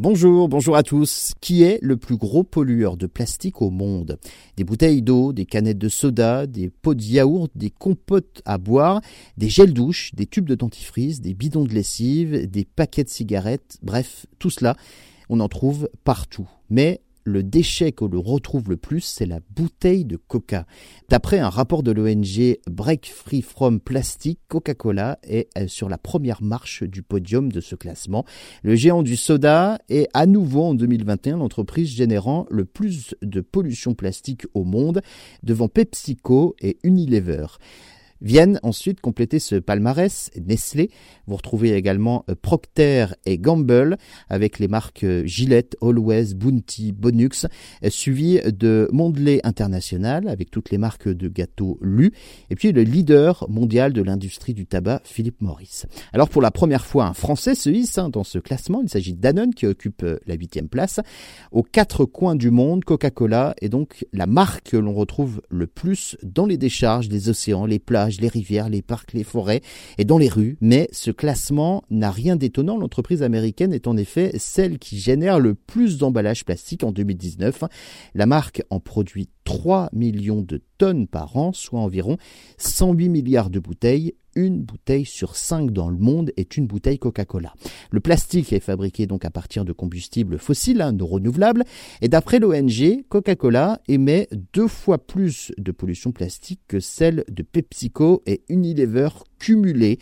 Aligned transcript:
Bonjour, 0.00 0.48
bonjour 0.48 0.76
à 0.76 0.84
tous. 0.84 1.32
Qui 1.40 1.64
est 1.64 1.80
le 1.82 1.96
plus 1.96 2.16
gros 2.16 2.44
pollueur 2.44 2.96
de 2.96 3.08
plastique 3.08 3.60
au 3.60 3.70
monde? 3.70 4.20
Des 4.56 4.62
bouteilles 4.62 5.02
d'eau, 5.02 5.32
des 5.32 5.44
canettes 5.44 5.78
de 5.78 5.88
soda, 5.88 6.46
des 6.46 6.70
pots 6.70 6.94
de 6.94 7.02
yaourt, 7.02 7.50
des 7.56 7.70
compotes 7.70 8.40
à 8.44 8.58
boire, 8.58 9.00
des 9.38 9.48
gels 9.48 9.74
douches, 9.74 10.14
des 10.14 10.26
tubes 10.26 10.48
de 10.48 10.54
dentifrice, 10.54 11.20
des 11.20 11.34
bidons 11.34 11.64
de 11.64 11.74
lessive, 11.74 12.48
des 12.48 12.64
paquets 12.64 13.02
de 13.02 13.08
cigarettes, 13.08 13.78
bref, 13.82 14.26
tout 14.38 14.50
cela, 14.50 14.76
on 15.30 15.40
en 15.40 15.48
trouve 15.48 15.90
partout. 16.04 16.48
Mais 16.70 17.00
le 17.28 17.42
déchet 17.42 17.92
qu'on 17.92 18.08
le 18.08 18.18
retrouve 18.18 18.68
le 18.70 18.76
plus, 18.76 19.00
c'est 19.00 19.26
la 19.26 19.40
bouteille 19.54 20.04
de 20.04 20.16
coca. 20.16 20.66
D'après 21.08 21.38
un 21.38 21.48
rapport 21.48 21.82
de 21.82 21.92
l'ONG 21.92 22.58
Break 22.68 23.12
Free 23.14 23.42
From 23.42 23.80
Plastic, 23.80 24.40
Coca-Cola 24.48 25.18
est 25.22 25.48
euh, 25.56 25.68
sur 25.68 25.88
la 25.88 25.98
première 25.98 26.42
marche 26.42 26.82
du 26.82 27.02
podium 27.02 27.52
de 27.52 27.60
ce 27.60 27.74
classement. 27.74 28.24
Le 28.62 28.74
géant 28.74 29.02
du 29.02 29.16
soda 29.16 29.78
est 29.88 30.08
à 30.14 30.26
nouveau 30.26 30.64
en 30.64 30.74
2021 30.74 31.38
l'entreprise 31.38 31.88
générant 31.88 32.46
le 32.50 32.64
plus 32.64 33.14
de 33.22 33.40
pollution 33.40 33.94
plastique 33.94 34.46
au 34.54 34.64
monde, 34.64 35.00
devant 35.42 35.68
PepsiCo 35.68 36.56
et 36.60 36.78
Unilever. 36.82 37.46
Viennent 38.20 38.58
ensuite 38.62 39.00
compléter 39.00 39.38
ce 39.38 39.54
palmarès 39.56 40.30
Nestlé. 40.44 40.90
Vous 41.26 41.36
retrouvez 41.36 41.74
également 41.74 42.24
euh, 42.28 42.34
Procter 42.40 43.06
et 43.26 43.38
Gamble 43.38 43.96
avec 44.28 44.58
les 44.58 44.66
marques 44.66 45.04
euh, 45.04 45.24
Gillette, 45.24 45.76
Always, 45.80 46.34
Bounty, 46.34 46.92
Bonux, 46.92 47.46
euh, 47.84 47.90
suivi 47.90 48.40
de 48.44 48.88
Mondelez 48.92 49.40
International 49.44 50.28
avec 50.28 50.50
toutes 50.50 50.70
les 50.70 50.78
marques 50.78 51.08
de 51.08 51.28
gâteaux 51.28 51.78
Lu 51.80 52.12
et 52.50 52.56
puis 52.56 52.72
le 52.72 52.82
leader 52.82 53.46
mondial 53.48 53.92
de 53.92 54.02
l'industrie 54.02 54.54
du 54.54 54.66
tabac 54.66 55.00
Philippe 55.04 55.40
Morris. 55.40 55.82
Alors 56.12 56.28
pour 56.28 56.42
la 56.42 56.50
première 56.50 56.86
fois, 56.86 57.06
un 57.06 57.14
Français 57.14 57.54
se 57.54 57.70
hisse 57.70 57.98
hein, 57.98 58.08
dans 58.08 58.24
ce 58.24 58.38
classement. 58.38 58.80
Il 58.82 58.88
s'agit 58.88 59.14
Danone 59.14 59.54
qui 59.54 59.66
occupe 59.66 60.04
la 60.26 60.34
huitième 60.34 60.68
place. 60.68 61.00
Aux 61.52 61.62
quatre 61.62 62.04
coins 62.04 62.36
du 62.36 62.50
monde, 62.50 62.84
Coca-Cola 62.84 63.54
est 63.60 63.68
donc 63.68 64.06
la 64.12 64.26
marque 64.26 64.70
que 64.70 64.76
l'on 64.76 64.94
retrouve 64.94 65.40
le 65.50 65.66
plus 65.66 66.16
dans 66.22 66.46
les 66.46 66.56
décharges 66.56 67.08
des 67.08 67.28
océans, 67.28 67.66
les 67.66 67.78
plages 67.78 68.07
les 68.20 68.28
rivières, 68.28 68.68
les 68.68 68.82
parcs, 68.82 69.12
les 69.12 69.24
forêts 69.24 69.60
et 69.98 70.04
dans 70.04 70.18
les 70.18 70.28
rues. 70.28 70.56
Mais 70.60 70.88
ce 70.92 71.10
classement 71.10 71.82
n'a 71.90 72.10
rien 72.10 72.36
d'étonnant. 72.36 72.78
L'entreprise 72.78 73.22
américaine 73.22 73.72
est 73.72 73.86
en 73.86 73.96
effet 73.96 74.32
celle 74.38 74.78
qui 74.78 74.98
génère 74.98 75.38
le 75.38 75.54
plus 75.54 75.98
d'emballages 75.98 76.44
plastiques 76.44 76.84
en 76.84 76.92
2019. 76.92 77.64
La 78.14 78.26
marque 78.26 78.62
en 78.70 78.80
produit 78.80 79.28
3 79.48 79.88
millions 79.94 80.42
de 80.42 80.60
tonnes 80.76 81.06
par 81.06 81.38
an, 81.38 81.54
soit 81.54 81.80
environ 81.80 82.18
108 82.58 83.08
milliards 83.08 83.48
de 83.48 83.58
bouteilles 83.58 84.12
une 84.34 84.62
bouteille 84.62 85.04
sur 85.04 85.34
cinq 85.36 85.72
dans 85.72 85.88
le 85.88 85.96
monde 85.96 86.32
est 86.36 86.56
une 86.56 86.66
bouteille 86.66 86.98
Coca-Cola. 86.98 87.54
Le 87.90 88.00
plastique 88.00 88.52
est 88.52 88.60
fabriqué 88.60 89.06
donc 89.06 89.24
à 89.24 89.30
partir 89.30 89.64
de 89.64 89.72
combustibles 89.72 90.38
fossiles, 90.38 90.80
hein, 90.80 90.92
non 90.92 91.06
renouvelables, 91.06 91.64
et 92.02 92.08
d'après 92.08 92.38
l'ONG, 92.38 93.04
Coca-Cola 93.08 93.80
émet 93.88 94.28
deux 94.52 94.68
fois 94.68 94.98
plus 94.98 95.52
de 95.58 95.72
pollution 95.72 96.12
plastique 96.12 96.60
que 96.68 96.78
celle 96.78 97.24
de 97.28 97.42
PepsiCo 97.42 98.22
et 98.26 98.42
Unilever 98.48 99.08
cumulées. 99.38 99.98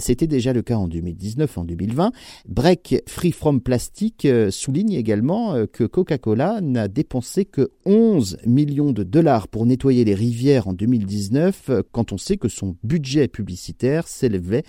C'était 0.00 0.26
déjà 0.26 0.52
le 0.52 0.62
cas 0.62 0.76
en 0.76 0.88
2019, 0.88 1.58
en 1.58 1.64
2020. 1.64 2.12
Break 2.48 3.02
Free 3.06 3.32
From 3.32 3.60
Plastic 3.60 4.24
euh, 4.24 4.50
souligne 4.50 4.92
également 4.92 5.54
euh, 5.54 5.66
que 5.66 5.84
Coca-Cola 5.84 6.60
n'a 6.60 6.88
dépensé 6.88 7.44
que 7.44 7.70
11 7.84 8.38
millions 8.44 8.92
de 8.92 9.04
dollars 9.04 9.48
pour 9.48 9.66
nettoyer 9.66 10.04
les 10.04 10.14
rivières 10.14 10.68
en 10.68 10.72
2019, 10.72 11.70
euh, 11.70 11.82
quand 11.92 12.12
on 12.12 12.18
sait 12.18 12.36
que 12.36 12.48
son 12.48 12.76
budget 12.82 13.28
publicitaire 13.28 14.08
s'élevait 14.08 14.64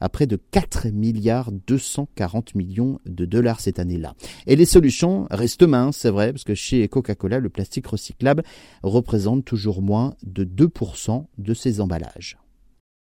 à 0.00 0.08
près 0.08 0.26
de 0.26 0.36
4 0.36 0.88
milliards 0.88 1.50
240 1.52 2.54
millions 2.56 2.98
de 3.06 3.24
dollars 3.24 3.60
cette 3.60 3.78
année-là. 3.78 4.14
Et 4.46 4.56
les 4.56 4.66
solutions 4.66 5.26
restent 5.30 5.62
minces, 5.62 5.98
c'est 5.98 6.10
vrai, 6.10 6.32
parce 6.32 6.44
que 6.44 6.54
chez 6.54 6.86
Coca-Cola, 6.88 7.38
le 7.38 7.48
plastique 7.48 7.86
recyclable 7.86 8.42
représente 8.82 9.44
toujours 9.44 9.82
moins 9.82 10.14
de 10.24 10.44
2% 10.44 11.24
de 11.38 11.54
ses 11.54 11.80
emballages. 11.80 12.36